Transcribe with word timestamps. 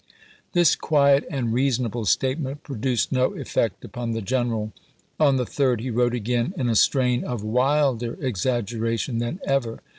This 0.53 0.75
quiet 0.75 1.25
and 1.29 1.53
reasonable 1.53 2.05
statement 2.05 2.63
produced 2.63 3.11
no 3.11 3.35
effect 3.35 3.85
upon 3.85 4.13
the 4.13 4.21
general. 4.23 4.71
On 5.19 5.35
the 5.35 5.45
3d 5.45 5.81
he 5.81 5.91
wrote 5.91 6.15
again 6.15 6.55
in 6.57 6.67
a 6.69 6.75
strain 6.75 7.23
of 7.23 7.43
wilder 7.43 8.17
exaggeration 8.19 9.19
than 9.19 9.39
ever. 9.45 9.79